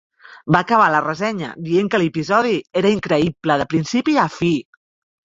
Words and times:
Va 0.53 0.59
acabar 0.65 0.85
la 0.93 1.01
ressenya 1.07 1.49
dient 1.67 1.91
que 1.95 1.99
l'episodi 2.03 2.53
"era 2.81 2.93
increïble, 2.93 3.59
de 3.63 3.67
principi 3.75 4.17
a 4.23 4.25
fi". 4.37 4.51